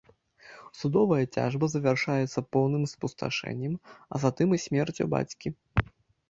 [0.77, 3.77] Судовая цяжба завяршаецца поўным спусташэннем,
[4.13, 5.55] а затым і смерцю бацькі.